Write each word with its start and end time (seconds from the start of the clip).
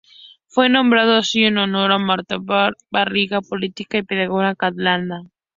Fue 0.47 0.67
nombrado 0.67 1.15
así 1.15 1.43
en 1.43 1.59
honor 1.59 1.91
a 1.91 1.99
Marta 1.99 2.39
Mata 2.39 2.71
i 2.71 2.81
Garriga, 2.91 3.39
política 3.41 3.99
y 3.99 4.03
pedagoga 4.03 4.55
catalana. 4.55 5.25